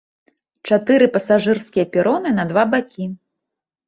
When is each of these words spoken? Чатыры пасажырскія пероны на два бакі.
Чатыры 0.69 1.07
пасажырскія 1.17 1.85
пероны 1.97 2.31
на 2.39 2.47
два 2.53 2.63
бакі. 2.73 3.05